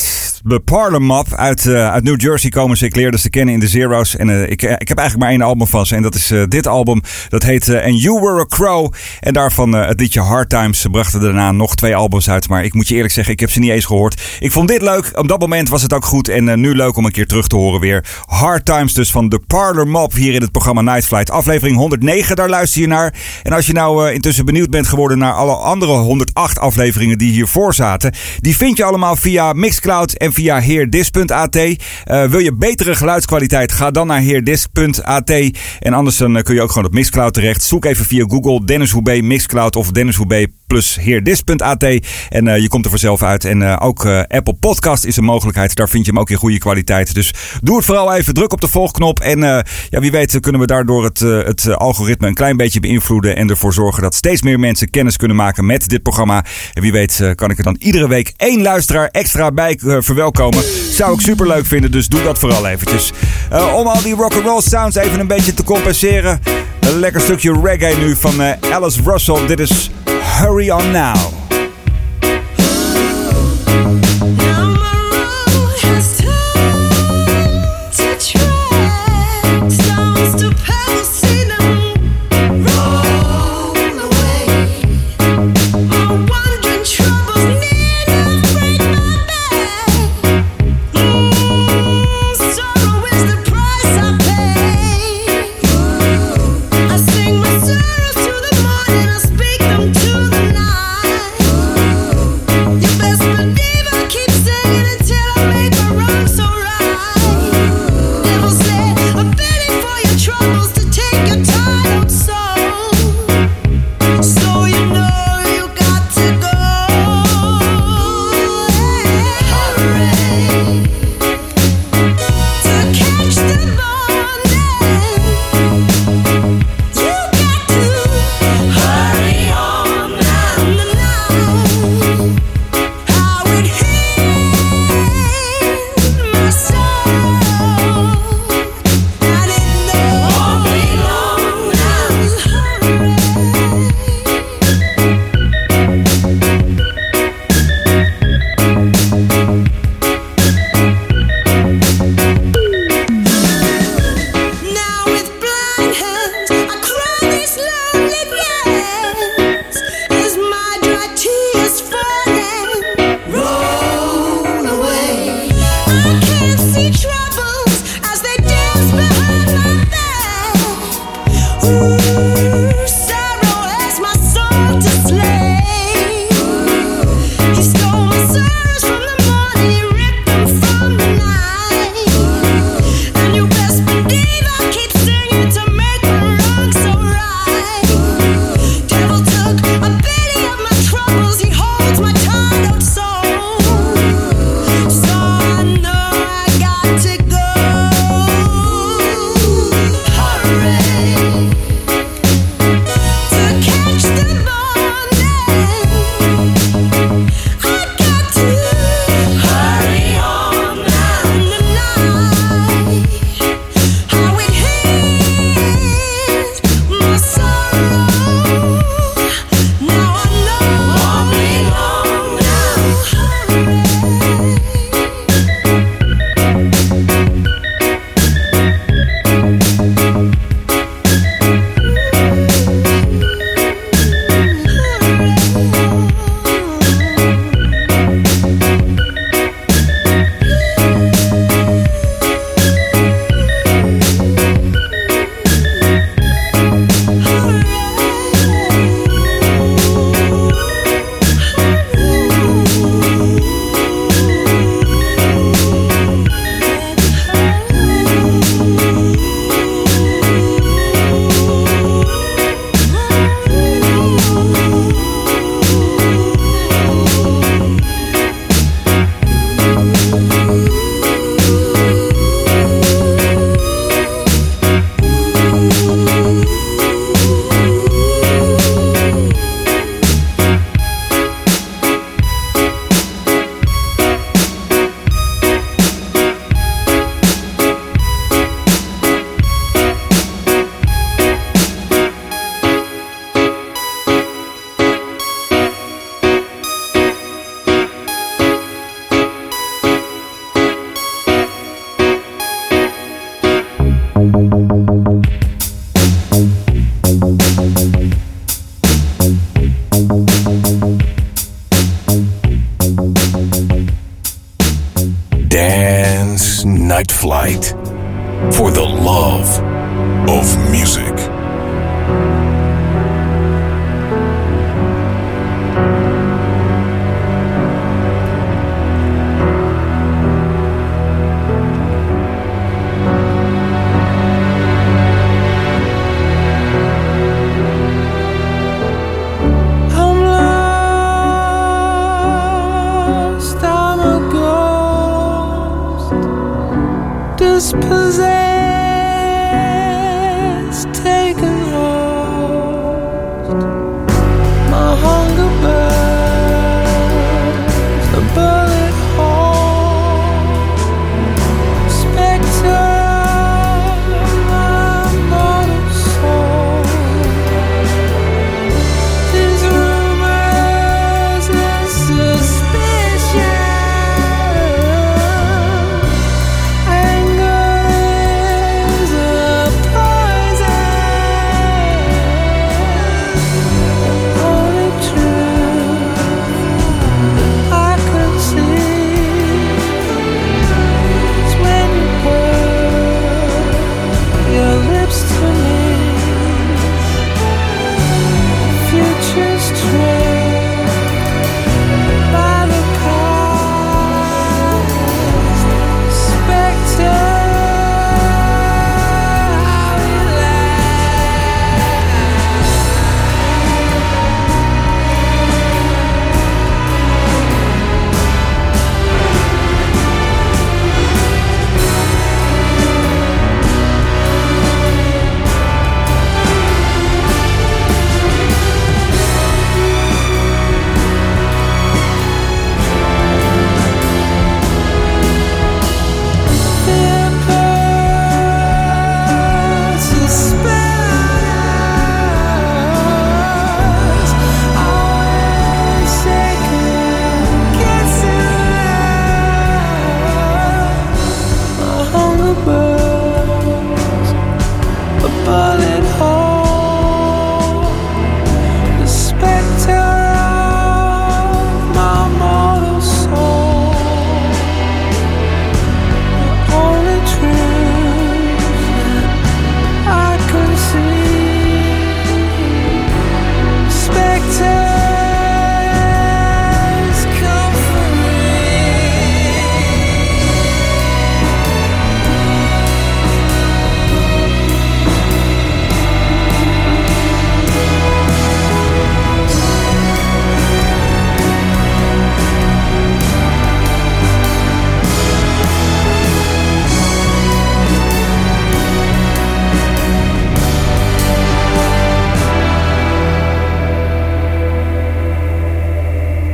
The 0.48 0.60
Parlor 0.60 1.02
Mop. 1.02 1.34
Uit, 1.34 1.66
eh, 1.66 1.92
uit 1.92 2.04
New 2.04 2.22
Jersey 2.22 2.50
komen 2.50 2.78
ze. 2.78 2.86
Ik 2.86 2.96
leerde 2.96 3.18
ze 3.18 3.30
kennen 3.30 3.54
in 3.54 3.60
de 3.60 3.68
Zero's. 3.68 4.16
En 4.16 4.30
eh, 4.30 4.42
ik, 4.42 4.62
ik 4.62 4.88
heb 4.88 4.98
eigenlijk 4.98 5.18
maar 5.18 5.30
één 5.30 5.42
album 5.42 5.68
van 5.68 5.86
ze. 5.86 5.96
En 5.96 6.02
dat 6.02 6.16
is 6.16 6.34
dit 6.48 6.68
album. 6.68 7.02
Dat 7.30 7.44
heet 7.44 7.70
And 7.70 8.02
You 8.02 8.22
Were 8.22 8.39
a 8.39 8.46
Crow. 8.46 8.94
En 9.20 9.34
daarvan 9.34 9.74
het 9.74 10.00
liedje 10.00 10.20
Hard 10.20 10.50
Times. 10.50 10.82
Ze 10.82 10.89
brachten 10.89 11.22
daarna 11.22 11.52
nog 11.52 11.76
twee 11.76 11.96
albums 11.96 12.30
uit. 12.30 12.50
Maar 12.50 12.64
ik 12.64 12.74
moet 12.74 12.88
je 12.88 12.96
eerlijk 12.96 13.14
zeggen, 13.14 13.34
ik 13.34 13.39
heb 13.39 13.52
ze 13.52 13.60
niet 13.60 13.72
eens 13.72 13.86
gehoord. 13.86 14.22
Ik 14.39 14.52
vond 14.52 14.68
dit 14.68 14.82
leuk. 14.82 15.12
Op 15.14 15.28
dat 15.28 15.39
moment 15.39 15.70
was 15.70 15.82
het 15.82 15.94
ook 15.94 16.06
goed. 16.06 16.28
En 16.28 16.60
nu 16.60 16.76
leuk 16.76 16.98
om 16.98 17.06
een 17.06 17.12
keer 17.12 17.28
terug 17.28 17.48
te 17.48 17.56
horen 17.56 17.80
weer. 17.80 18.06
Hard 18.26 18.66
Times 18.66 18.94
dus 18.94 19.12
van 19.12 19.30
The 19.30 19.39
Parlor 19.48 19.88
Mop. 19.88 20.14
Hier 20.14 20.34
in 20.34 20.42
het 20.42 20.52
programma 20.52 20.82
Night 20.82 21.06
Flight. 21.06 21.32
Aflevering 21.32 21.78
109, 21.78 22.36
daar 22.36 22.50
luister 22.50 22.82
je 22.82 22.88
naar. 22.88 23.14
En 23.44 23.54
als 23.54 23.66
je 23.66 23.74
nou 23.74 24.12
intussen 24.12 24.46
benieuwd 24.46 24.70
bent 24.70 24.88
geworden 24.88 25.18
naar 25.18 25.34
alle 25.34 25.56
andere 25.56 25.92
108 25.92 26.60
afleveringen 26.60 27.18
die 27.18 27.32
hiervoor 27.32 27.74
zaten. 27.74 28.14
Die 28.39 28.58
vind 28.58 28.78
je 28.78 28.84
allemaal 28.84 29.16
via 29.16 29.54
Mixcloud 29.54 30.12
en 30.12 30.31
via 30.34 30.60
heerdis.at. 30.60 31.56
Uh, 31.56 32.24
wil 32.24 32.40
je 32.40 32.54
betere 32.54 32.96
geluidskwaliteit? 32.96 33.72
Ga 33.72 33.92
dan 33.92 34.08
naar 34.08 34.20
heerdis.at. 34.20 35.30
En 35.80 35.94
anders 35.94 36.18
dan 36.18 36.38
eh, 36.38 36.44
kun 36.44 36.56
je 36.56 36.62
ook 36.62 36.72
gewoon 36.72 36.86
op 36.86 36.94
Mixcloud 36.94 37.34
terecht. 37.34 37.64
Zoek 37.64 37.86
even 37.86 38.06
via 38.06 38.26
Google 38.28 38.66
Dennis 38.66 38.92
Hoebe 38.92 39.22
Mixcloud 39.22 39.76
of 39.76 39.92
Dennis 39.92 40.16
Hoebe 40.16 40.48
plus 40.68 40.96
heerdis.at. 41.00 41.84
En 42.30 42.46
uh, 42.46 42.58
je 42.58 42.68
komt 42.68 42.84
er 42.84 42.90
vanzelf 42.90 43.24
uit. 43.24 43.46
En 43.46 43.80
ook 43.80 44.06
Apple 44.06 44.56
Podcast 44.60 45.06
is 45.06 45.18
een 45.18 45.24
mogelijkheid. 45.24 45.76
Daar 45.76 45.90
vind 45.90 46.06
je 46.06 46.12
hem 46.12 46.20
ook 46.20 46.30
in 46.30 46.38
goede 46.38 46.58
kwaliteit. 46.58 47.14
Dus 47.14 47.34
doe 47.62 47.76
het 47.76 47.86
vooral 47.86 48.14
even. 48.14 48.34
Druk 48.34 48.54
op 48.54 48.62
de 48.62 48.68
volgknop. 48.68 49.20
En 49.20 49.40
ja, 49.90 50.00
wie 50.00 50.12
weet 50.12 50.40
kunnen 50.40 50.62
we 50.62 50.68
daardoor 50.68 51.04
het, 51.04 51.20
het 51.20 51.76
algoritme 51.76 52.28
een 52.28 52.34
klein 52.34 52.58
beetje 52.58 52.80
beïnvloeden. 52.80 53.36
En 53.36 53.50
ervoor 53.50 53.74
zorgen 53.74 54.04
dat 54.04 54.16
steeds 54.16 54.42
meer 54.42 54.60
mensen 54.60 54.90
kennis 54.90 55.18
kunnen 55.18 55.38
maken 55.38 55.66
met 55.66 55.90
dit 55.90 56.02
programma. 56.02 56.46
En 56.74 56.82
wie 56.82 56.92
weet 56.92 57.32
kan 57.36 57.50
ik 57.50 57.58
er 57.58 57.64
dan 57.64 57.78
iedere 57.80 58.08
week 58.08 58.34
één 58.38 58.62
luisteraar 58.62 59.08
extra 59.08 59.52
bij 59.52 59.80
verwelkomen. 59.80 60.20
Zou 60.91 61.13
ik 61.13 61.22
super 61.22 61.47
leuk 61.47 61.65
vinden. 61.65 61.91
Dus 61.91 62.07
doe 62.07 62.24
dat 62.24 62.39
vooral 62.39 62.67
eventjes. 62.67 63.11
om 63.76 63.88
al 63.88 64.01
die 64.01 64.15
rock'n'roll 64.15 64.61
sounds 64.61 64.95
even 64.95 65.19
een 65.19 65.28
beetje 65.28 65.53
te 65.53 65.63
compenseren. 65.63 66.41
Een 66.80 66.99
lekker 66.99 67.22
stukje 67.22 67.59
reggae 67.63 67.95
nu 67.95 68.15
van 68.15 68.34
Alice 68.72 68.99
Russell. 69.05 69.45
Dit 69.47 69.59
is 69.59 69.89
Hurry 70.39 70.69
on 70.69 70.91
now. 70.91 71.15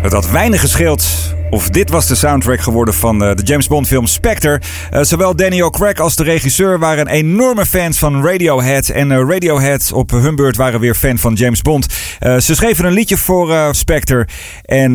Het 0.08 0.16
had 0.16 0.30
weinig 0.30 0.62
gescheeld 0.62 1.36
of 1.50 1.70
dit 1.70 1.89
was 1.89 2.08
de 2.08 2.16
soundtrack 2.16 2.60
geworden 2.60 2.93
van 2.93 3.24
eh, 3.24 3.36
de 3.36 3.43
James 3.43 3.68
Bond 3.68 3.88
film 3.88 4.06
Spectre. 4.06 4.62
Eh, 4.91 5.02
zowel 5.04 5.36
Danny 5.36 5.62
O'Craig 5.62 6.00
als 6.00 6.16
de 6.16 6.24
regisseur 6.24 6.80
waren 6.80 7.08
enorme 7.08 7.66
fans 7.66 8.00
van 8.00 8.26
Radiohead. 8.26 8.89
En 8.89 9.12
eh, 9.12 9.18
Radiohead 9.28 9.91
op 9.93 10.12
hun 10.12 10.36
beurt 10.36 10.56
waren 10.56 10.80
weer 10.80 10.95
fan 10.95 11.18
van 11.18 11.34
James 11.34 11.62
Bond. 11.62 11.86
Ze 12.20 12.56
schreven 12.56 12.86
een 12.86 12.93
liedje 12.93 13.18
voor 13.18 13.56
Spectre. 13.72 14.28
En 14.62 14.93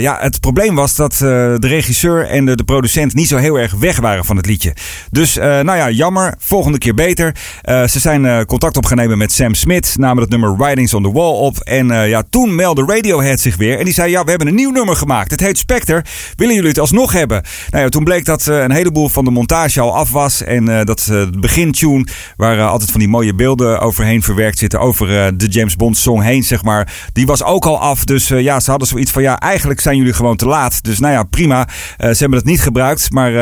ja, 0.00 0.18
het 0.20 0.40
probleem 0.40 0.74
was 0.74 0.94
dat 0.94 1.14
de 1.18 1.56
regisseur 1.60 2.26
en 2.26 2.44
de, 2.44 2.64
producent 2.64 3.14
niet 3.14 3.28
zo 3.28 3.36
heel 3.36 3.58
erg 3.58 3.74
weg 3.74 4.00
waren 4.00 4.24
van 4.24 4.36
het 4.36 4.46
liedje. 4.46 4.74
Dus 5.10 5.34
nou 5.34 5.76
ja, 5.76 5.90
jammer. 5.90 6.34
Volgende 6.38 6.78
keer 6.78 6.94
beter. 6.94 7.34
Ze 7.64 7.98
zijn 7.98 8.46
contact 8.46 8.76
op 8.76 8.86
gaan 8.86 8.96
nemen 8.96 9.18
met 9.18 9.32
Sam 9.32 9.54
Smith. 9.54 9.94
Namen 9.98 10.22
het 10.22 10.30
nummer 10.30 10.56
Writings 10.56 10.94
on 10.94 11.02
the 11.02 11.12
Wall 11.12 11.32
op. 11.32 11.58
En 11.58 11.86
ja, 12.08 12.22
toen 12.30 12.54
meldde 12.54 12.84
Radiohead 12.86 13.40
zich 13.40 13.56
weer. 13.56 13.78
En 13.78 13.84
die 13.84 13.94
zei, 13.94 14.10
ja, 14.10 14.24
we 14.24 14.30
hebben 14.30 14.48
een 14.48 14.54
nieuw 14.54 14.72
nummer 14.72 14.96
gemaakt. 14.96 15.30
Het 15.30 15.40
heet 15.40 15.58
Spectre. 15.58 15.91
Willen 16.36 16.54
jullie 16.54 16.68
het 16.70 16.78
alsnog 16.78 17.12
hebben? 17.12 17.42
Nou 17.70 17.84
ja, 17.84 17.88
toen 17.88 18.04
bleek 18.04 18.24
dat 18.24 18.46
eh, 18.46 18.62
een 18.62 18.70
heleboel 18.70 19.08
van 19.08 19.24
de 19.24 19.30
montage 19.30 19.80
al 19.80 19.96
af 19.96 20.10
was. 20.10 20.42
En 20.42 20.68
eh, 20.68 20.84
dat 20.84 21.00
de 21.06 21.30
begintune, 21.40 22.06
waar 22.36 22.60
altijd 22.60 22.90
van 22.90 23.00
die 23.00 23.08
mooie 23.08 23.34
beelden 23.34 23.80
overheen 23.80 24.22
verwerkt 24.22 24.58
zitten. 24.58 24.80
Over 24.80 25.36
de 25.36 25.46
James 25.48 25.76
Bond 25.76 25.96
song 25.96 26.20
heen, 26.20 26.42
zeg 26.42 26.62
maar. 26.62 26.92
Die 27.12 27.26
was 27.26 27.42
ook 27.42 27.64
al 27.64 27.80
af. 27.80 28.04
Dus 28.04 28.28
ja, 28.28 28.60
ze 28.60 28.70
hadden 28.70 28.88
zoiets 28.88 29.10
van, 29.10 29.22
ja, 29.22 29.38
eigenlijk 29.38 29.80
zijn 29.80 29.96
jullie 29.96 30.12
gewoon 30.12 30.36
te 30.36 30.46
laat. 30.46 30.82
Dus 30.84 30.98
nou 30.98 31.12
ja, 31.12 31.22
prima. 31.22 31.68
Ze 31.98 32.16
hebben 32.18 32.38
het 32.38 32.48
niet 32.48 32.60
gebruikt. 32.60 33.10
Maar 33.10 33.32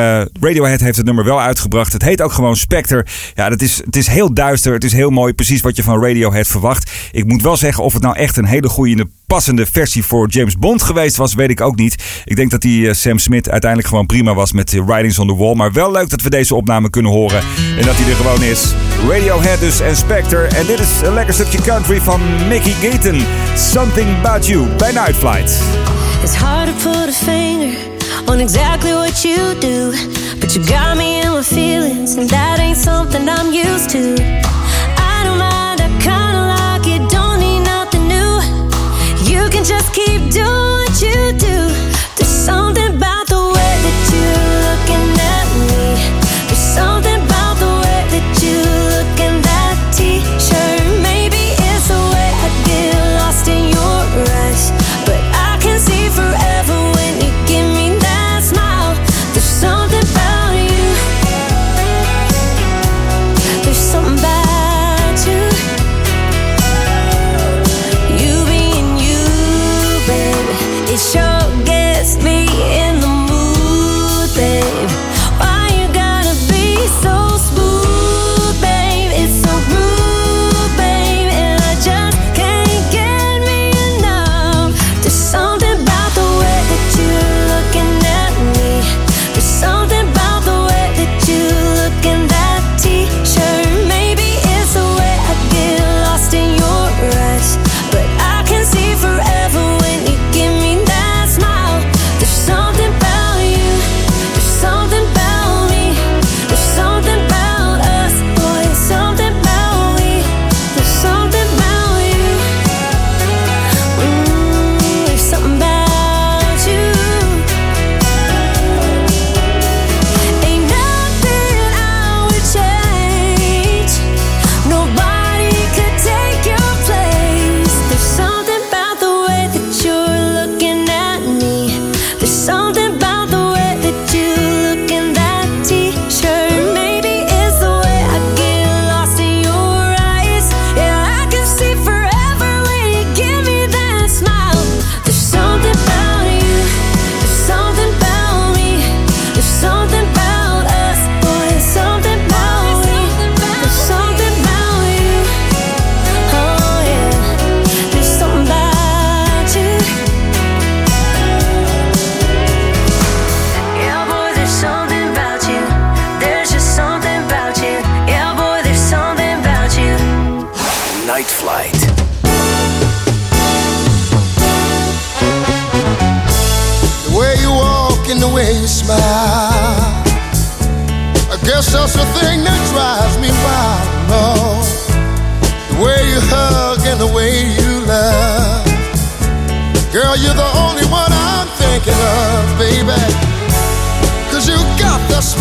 Radiohead 0.40 0.80
heeft 0.80 0.96
het 0.96 1.06
nummer 1.06 1.24
wel 1.24 1.40
uitgebracht. 1.40 1.92
Het 1.92 2.02
heet 2.02 2.22
ook 2.22 2.32
gewoon 2.32 2.56
Spectre. 2.56 3.06
Ja, 3.34 3.48
dat 3.48 3.62
is, 3.62 3.82
het 3.84 3.96
is 3.96 4.06
heel 4.06 4.34
duister. 4.34 4.72
Het 4.72 4.84
is 4.84 4.92
heel 4.92 5.10
mooi. 5.10 5.32
Precies 5.32 5.60
wat 5.60 5.76
je 5.76 5.82
van 5.82 6.02
Radiohead 6.02 6.46
verwacht. 6.46 6.90
Ik 7.12 7.24
moet 7.26 7.42
wel 7.42 7.56
zeggen, 7.56 7.84
of 7.84 7.92
het 7.92 8.02
nou 8.02 8.16
echt 8.16 8.36
een 8.36 8.44
hele 8.44 8.68
goede 8.68 9.06
passende 9.30 9.66
versie 9.72 10.04
voor 10.04 10.28
James 10.28 10.56
Bond 10.56 10.82
geweest 10.82 11.16
was, 11.16 11.34
weet 11.34 11.50
ik 11.50 11.60
ook 11.60 11.76
niet. 11.76 12.22
Ik 12.24 12.36
denk 12.36 12.50
dat 12.50 12.60
die 12.60 12.88
eh, 12.88 12.94
Sam 12.94 13.18
Smith 13.18 13.50
uiteindelijk 13.50 13.90
gewoon 13.90 14.06
prima 14.06 14.34
was 14.34 14.52
met 14.52 14.70
de 14.70 14.84
Writings 14.84 15.18
on 15.18 15.26
the 15.26 15.36
Wall. 15.36 15.54
Maar 15.54 15.72
wel 15.72 15.92
leuk 15.92 16.08
dat 16.10 16.22
we 16.22 16.30
deze 16.30 16.54
opname 16.54 16.90
kunnen 16.90 17.12
horen. 17.12 17.42
En 17.78 17.84
dat 17.84 17.94
hij 17.96 18.10
er 18.10 18.16
gewoon 18.16 18.42
is. 18.42 18.72
Radiohead 19.08 19.60
dus 19.60 19.80
en 19.80 19.96
Spectre. 19.96 20.42
En 20.42 20.66
dit 20.66 20.78
is 20.78 20.88
een 21.02 21.14
lekker 21.14 21.34
stukje 21.34 21.60
country 21.60 22.00
van 22.00 22.20
Mickey 22.48 22.72
Gayton. 22.72 23.22
Something 23.56 24.08
About 24.18 24.46
You 24.46 24.66
bij 24.76 24.92
Night 24.92 25.16
Flight. 25.16 25.62
It's 26.22 26.34
hard 26.34 26.66
to 26.66 26.90
put 26.90 27.08
a 27.08 27.12
finger 27.12 27.76
on 28.26 28.38
exactly 28.38 28.92
what 28.92 29.22
you 29.22 29.58
do, 29.58 29.90
but 30.40 30.54
you 30.54 30.66
got 30.66 30.96
me 30.96 31.20
in 31.20 31.32
my 31.32 31.42
feelings, 31.42 32.16
and 32.16 32.28
that 32.28 32.58
ain't 32.58 32.78
something 32.78 33.28
I'm 33.28 33.52
used 33.52 33.90
to. 33.90 34.59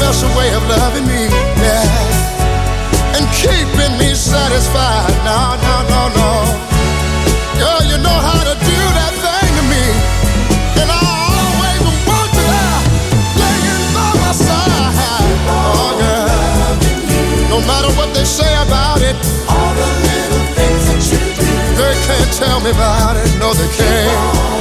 That 0.10 0.16
special 0.16 0.38
way 0.38 0.50
of 0.54 0.64
loving 0.68 1.06
me, 1.06 1.30
yeah. 1.62 1.86
And 3.14 3.26
keeping 3.30 3.94
me 3.98 4.16
satisfied. 4.16 5.14
No, 5.22 5.54
no, 5.62 5.76
no, 5.86 6.02
no. 6.18 6.30
Girl, 7.62 7.82
you 7.86 7.98
know 8.02 8.18
how 8.18 8.42
to 8.42 8.56
do 8.58 8.80
that 8.98 9.14
thing 9.22 9.52
to 9.54 9.64
me. 9.70 9.86
And 10.82 10.90
I 10.90 10.98
always 10.98 11.82
want 12.10 12.30
you 12.34 12.46
there, 12.50 12.80
laying 13.38 13.86
by 13.94 14.10
my 14.24 14.34
side. 14.34 15.38
Oh, 15.46 15.94
girl. 16.02 16.74
No 17.50 17.60
matter 17.68 17.92
what 17.94 18.14
they 18.14 18.26
say 18.26 18.50
about 18.66 19.02
it, 19.02 19.16
all 19.46 19.74
the 19.78 19.90
little 20.10 20.46
things 20.58 20.84
that 20.90 21.02
you 21.14 21.22
do, 21.38 21.50
they 21.78 21.96
can't 22.08 22.32
tell 22.34 22.60
me 22.62 22.72
about 22.72 23.16
it. 23.18 23.30
No, 23.38 23.54
they 23.54 23.70
can't. 23.78 24.59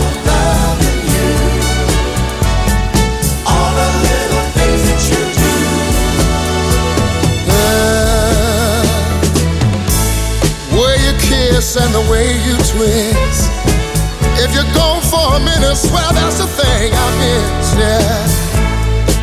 The 11.99 12.11
way 12.11 12.31
you 12.47 12.55
twist. 12.71 13.51
If 14.39 14.55
you're 14.55 14.73
gone 14.75 15.03
for 15.03 15.35
a 15.35 15.41
minute, 15.41 15.75
swear 15.75 16.07
that's 16.15 16.39
the 16.39 16.47
thing 16.47 16.95
I 16.95 17.09
miss, 17.19 17.75
yeah. 17.75 18.23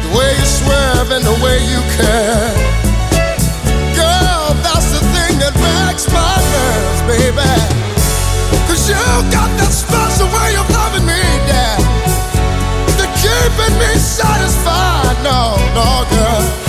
The 0.04 0.12
way 0.18 0.32
you 0.36 0.48
swerve 0.60 1.10
and 1.16 1.24
the 1.24 1.38
way 1.40 1.58
you 1.72 1.80
care. 1.96 2.52
Girl, 3.96 4.52
that's 4.60 4.92
the 4.92 5.04
thing 5.16 5.40
that 5.40 5.56
wrecks 5.56 6.06
my 6.12 6.36
nerves, 6.52 7.02
baby. 7.08 7.56
Cause 8.68 8.84
you 8.92 9.00
got 9.32 9.50
that 9.56 9.72
special 9.72 10.28
way 10.36 10.52
of 10.60 10.68
loving 10.76 11.08
me, 11.08 11.24
yeah. 11.48 11.80
That 13.00 13.12
keeping 13.24 13.76
me 13.80 13.92
satisfied, 13.96 15.16
no, 15.24 15.56
no. 15.80 16.04
Girl, 16.12 16.65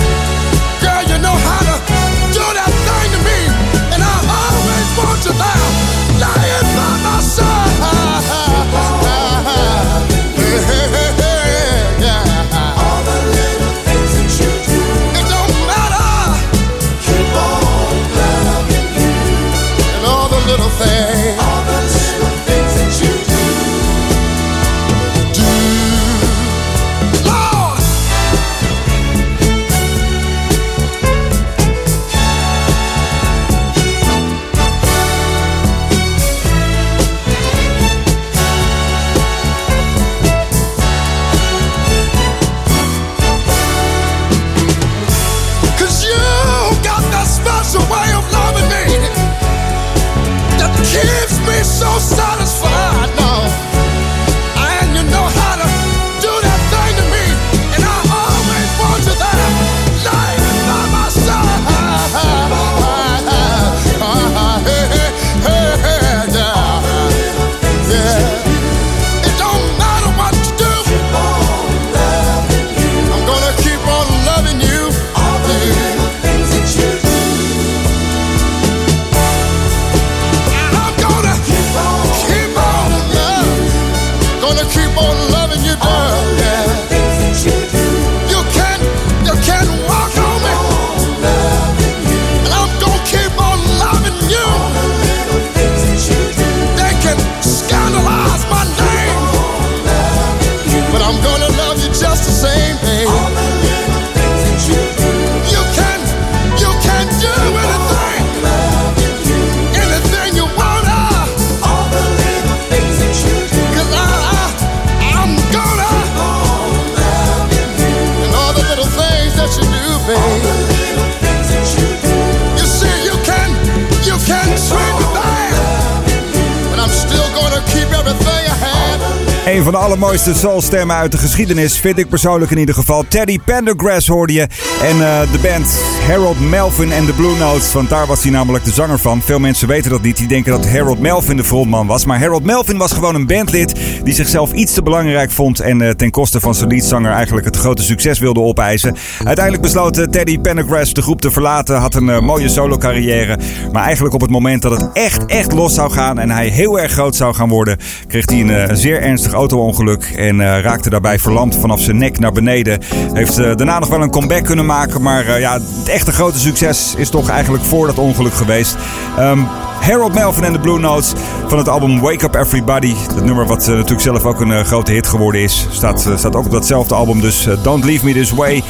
van 129.71 129.75
de 129.75 129.85
allermooiste 129.85 130.33
soulstemmen 130.33 130.95
uit 130.95 131.11
de 131.11 131.17
geschiedenis, 131.17 131.79
vind 131.79 131.97
ik 131.97 132.09
persoonlijk 132.09 132.51
in 132.51 132.57
ieder 132.57 132.75
geval. 132.75 133.05
Teddy 133.07 133.39
Pendergrass 133.45 134.07
hoorde 134.07 134.33
je. 134.33 134.47
En 134.81 135.01
eh, 135.01 135.31
de 135.31 135.39
band 135.41 135.79
Harold 136.07 136.39
Melvin 136.39 136.91
en 136.91 137.05
de 137.05 137.13
Blue 137.13 137.37
Notes, 137.37 137.73
want 137.73 137.89
daar 137.89 138.07
was 138.07 138.23
hij 138.23 138.31
namelijk 138.31 138.63
de 138.63 138.71
zanger 138.71 138.99
van. 138.99 139.21
Veel 139.21 139.39
mensen 139.39 139.67
weten 139.67 139.91
dat 139.91 140.01
niet, 140.01 140.17
die 140.17 140.27
denken 140.27 140.51
dat 140.51 140.69
Harold 140.69 140.99
Melvin 140.99 141.37
de 141.37 141.43
frontman 141.43 141.87
was. 141.87 142.05
Maar 142.05 142.19
Harold 142.19 142.43
Melvin 142.43 142.77
was 142.77 142.91
gewoon 142.91 143.15
een 143.15 143.25
bandlid 143.25 143.75
die 144.03 144.13
zichzelf 144.13 144.51
iets 144.51 144.73
te 144.73 144.81
belangrijk 144.81 145.31
vond... 145.31 145.59
en 145.59 145.81
eh, 145.81 145.89
ten 145.89 146.11
koste 146.11 146.39
van 146.39 146.55
zijn 146.55 146.69
leadzanger 146.69 147.11
eigenlijk 147.11 147.45
het 147.45 147.57
grote 147.57 147.81
succes 147.81 148.19
wilde 148.19 148.39
opeisen. 148.39 148.95
Uiteindelijk 149.23 149.63
besloot 149.63 149.97
eh, 149.97 150.05
Teddy 150.05 150.39
Pendergrass 150.39 150.93
de 150.93 151.01
groep 151.01 151.21
te 151.21 151.31
verlaten, 151.31 151.75
had 151.75 151.95
een 151.95 152.09
eh, 152.09 152.19
mooie 152.19 152.49
solo 152.49 152.77
carrière. 152.77 153.37
Maar 153.71 153.83
eigenlijk 153.83 154.15
op 154.15 154.21
het 154.21 154.29
moment 154.29 154.61
dat 154.61 154.71
het 154.71 154.89
echt, 154.93 155.25
echt 155.25 155.51
los 155.51 155.73
zou 155.73 155.91
gaan 155.91 156.19
en 156.19 156.29
hij 156.29 156.47
heel 156.47 156.79
erg 156.79 156.91
groot 156.91 157.15
zou 157.15 157.33
gaan 157.33 157.49
worden... 157.49 157.77
kreeg 158.07 158.29
hij 158.29 158.39
een 158.39 158.77
zeer 158.77 159.01
ernstig 159.01 159.33
auto-ongeluk 159.33 160.13
en 160.17 160.61
raakte 160.61 160.89
daarbij 160.89 161.19
verlamd 161.19 161.55
vanaf 161.55 161.81
zijn 161.81 161.97
nek 161.97 162.19
naar 162.19 162.31
beneden. 162.31 162.81
Heeft 163.13 163.35
daarna 163.35 163.79
nog 163.79 163.89
wel 163.89 164.01
een 164.01 164.11
comeback 164.11 164.43
kunnen 164.43 164.65
maken, 164.65 165.01
maar 165.01 165.39
ja, 165.39 165.59
echte 165.97 166.11
grote 166.11 166.39
succes 166.39 166.93
is 166.97 167.09
toch 167.09 167.29
eigenlijk 167.29 167.63
voor 167.63 167.87
dat 167.87 167.97
ongeluk 167.97 168.33
geweest. 168.33 168.75
Ehm, 169.17 169.39
Harold 169.81 170.13
Melvin 170.13 170.43
en 170.43 170.53
de 170.53 170.59
Blue 170.59 170.79
Notes 170.79 171.13
van 171.47 171.57
het 171.57 171.67
album 171.67 171.99
Wake 171.99 172.25
Up 172.25 172.35
Everybody. 172.35 172.95
Dat 173.15 173.23
nummer 173.23 173.45
wat 173.45 173.61
eh, 173.61 173.73
natuurlijk 173.73 174.01
zelf 174.01 174.25
ook 174.25 174.41
een 174.41 174.51
eh, 174.51 174.63
grote 174.63 174.91
hit 174.91 175.07
geworden 175.07 175.41
is. 175.41 175.67
Staat, 175.71 176.05
eh, 176.05 176.17
staat 176.17 176.35
ook 176.35 176.45
op 176.45 176.51
datzelfde 176.51 176.95
album, 176.95 177.21
dus 177.21 177.47
Don't 177.61 177.83
Leave 177.83 178.05
Me 178.05 178.13
This 178.13 178.31
Way. 178.31 178.63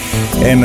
En, 0.44 0.64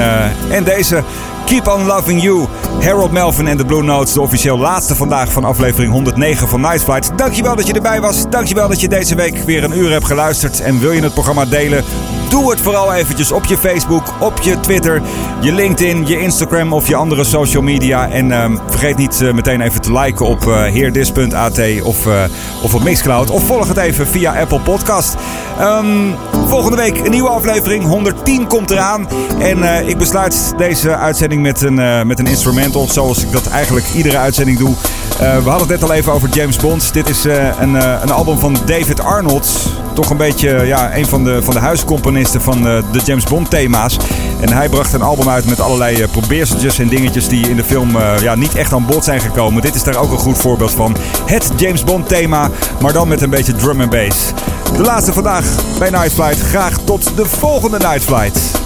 en 0.50 0.64
deze 0.64 1.04
Keep 1.44 1.66
On 1.68 1.86
Loving 1.86 2.22
You. 2.22 2.46
Harold 2.80 3.10
Melvin 3.10 3.46
en 3.46 3.56
de 3.56 3.64
Blue 3.64 3.82
Notes, 3.82 4.12
de 4.12 4.20
officieel 4.20 4.58
laatste 4.58 4.94
vandaag 4.94 5.32
van 5.32 5.44
aflevering 5.44 5.92
109 5.92 6.48
van 6.48 6.60
Night 6.60 6.82
Flight. 6.82 7.18
Dankjewel 7.18 7.56
dat 7.56 7.66
je 7.66 7.72
erbij 7.72 8.00
was. 8.00 8.30
Dankjewel 8.30 8.68
dat 8.68 8.80
je 8.80 8.88
deze 8.88 9.14
week 9.14 9.38
weer 9.38 9.64
een 9.64 9.78
uur 9.78 9.90
hebt 9.90 10.06
geluisterd. 10.06 10.60
En 10.60 10.80
wil 10.80 10.92
je 10.92 11.02
het 11.02 11.12
programma 11.12 11.44
delen? 11.44 11.84
Doe 12.28 12.50
het 12.50 12.60
vooral 12.60 12.94
eventjes 12.94 13.32
op 13.32 13.44
je 13.44 13.58
Facebook, 13.58 14.14
op 14.20 14.40
je 14.40 14.60
Twitter, 14.60 15.02
je 15.40 15.52
LinkedIn, 15.52 16.06
je 16.06 16.20
Instagram 16.20 16.72
of 16.72 16.88
je 16.88 16.96
andere 16.96 17.24
social 17.24 17.62
media. 17.62 18.08
En 18.08 18.32
ehm, 18.32 18.56
vergeet 18.66 18.96
niet 18.96 19.20
eh, 19.20 19.32
meteen 19.32 19.60
even 19.60 19.80
te 19.80 19.92
liken 19.92 20.26
op 20.26 20.46
eh 20.46 20.62
heerdis.at 20.62 21.60
of, 21.82 22.06
eh, 22.06 22.22
of 22.62 22.74
op 22.74 22.82
Mixcloud. 22.82 23.30
Of 23.30 23.46
volg 23.46 23.68
het 23.68 23.76
even 23.76 24.06
via 24.06 24.40
Apple 24.40 24.60
Podcast. 24.60 25.16
Ehm, 25.58 26.10
volgende 26.46 26.76
week 26.76 26.98
een 26.98 27.10
nieuwe 27.10 27.28
aflevering. 27.28 27.84
110 27.84 28.46
komt 28.46 28.70
eraan. 28.70 29.08
En 29.38 29.88
ik 29.88 29.98
besluit 29.98 30.54
deze 30.56 30.96
uitzending 30.96 31.31
met 31.40 31.62
een, 31.62 31.78
eh, 31.78 32.02
met 32.02 32.18
een 32.18 32.26
instrumental, 32.26 32.88
zoals 32.88 33.22
ik 33.22 33.32
dat 33.32 33.46
eigenlijk 33.46 33.86
iedere 33.94 34.18
uitzending 34.18 34.58
doe. 34.58 34.74
Eh, 35.18 35.18
we 35.18 35.48
hadden 35.48 35.68
het 35.68 35.68
net 35.68 35.82
al 35.82 35.92
even 35.92 36.12
over 36.12 36.28
James 36.28 36.56
Bond. 36.56 36.92
Dit 36.92 37.08
is 37.08 37.24
eh, 37.24 37.60
een, 37.60 37.74
een 37.74 38.10
album 38.10 38.38
van 38.38 38.56
David 38.66 39.00
Arnold. 39.00 39.70
Toch 39.94 40.10
een 40.10 40.16
beetje 40.16 40.66
ja, 40.66 40.96
een 40.96 41.06
van 41.06 41.24
de, 41.24 41.42
van 41.42 41.54
de 41.54 41.60
huiscomponisten 41.60 42.42
van 42.42 42.62
de 42.62 43.00
James 43.04 43.24
Bond 43.24 43.50
thema's. 43.50 43.96
En 44.40 44.52
hij 44.52 44.68
bracht 44.68 44.92
een 44.92 45.02
album 45.02 45.28
uit 45.28 45.44
met 45.44 45.60
allerlei 45.60 46.06
probeerseltjes 46.06 46.78
en 46.78 46.88
dingetjes 46.88 47.28
die 47.28 47.48
in 47.48 47.56
de 47.56 47.64
film 47.64 47.90
ja, 48.20 48.34
niet 48.34 48.54
echt 48.54 48.72
aan 48.72 48.86
bod 48.86 49.04
zijn 49.04 49.20
gekomen. 49.20 49.62
Dit 49.62 49.74
is 49.74 49.82
daar 49.82 49.96
ook 49.96 50.10
een 50.10 50.18
goed 50.18 50.38
voorbeeld 50.38 50.70
van. 50.70 50.96
Het 51.26 51.50
James 51.56 51.84
Bond 51.84 52.08
thema, 52.08 52.50
maar 52.80 52.92
dan 52.92 53.08
met 53.08 53.20
een 53.20 53.30
beetje 53.30 53.54
drum 53.54 53.80
en 53.80 53.90
bass. 53.90 54.32
De 54.76 54.82
laatste 54.82 55.12
vandaag 55.12 55.44
bij 55.78 55.90
Night 55.90 56.12
Flight. 56.12 56.40
Graag 56.40 56.78
tot 56.84 57.16
de 57.16 57.24
volgende 57.26 57.78
Night 57.78 58.04
Flight. 58.04 58.61